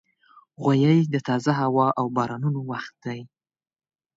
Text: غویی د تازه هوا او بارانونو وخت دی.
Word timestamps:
غویی 0.61 0.99
د 1.13 1.15
تازه 1.27 1.51
هوا 1.61 1.87
او 1.99 2.05
بارانونو 2.15 2.59
وخت 2.71 2.93
دی. 3.05 3.19